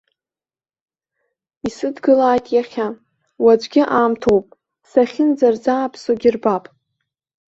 Исыдгылааит 1.67 2.45
иахьа, 2.55 2.87
уаҵәгьы 3.43 3.83
аамҭоуп, 3.97 4.45
сахьынӡарзааԥсогьы 4.89 6.29
рбап! 6.35 6.63